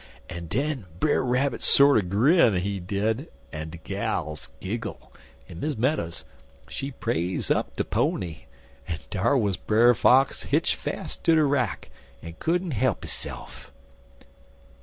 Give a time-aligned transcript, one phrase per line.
[0.29, 5.13] "En den Brer Rabbit sorter grin, he did, en de gals giggle,
[5.47, 6.25] en Miss Meadows,
[6.67, 8.45] she praise up de pony,
[8.87, 11.91] en dar wuz Brer Fox hitch fas' ter de rack,
[12.23, 13.69] en couldn't he'p hisse'f."